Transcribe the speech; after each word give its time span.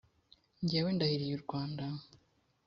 jyewe 0.67 0.89
ndahiriye 0.95 1.33
u 1.35 1.43
rwanda 1.45 1.85